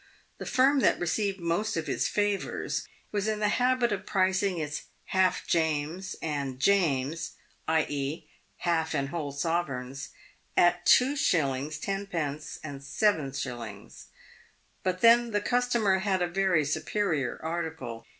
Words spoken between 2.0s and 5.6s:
favours" was in the habit of prieiug its" half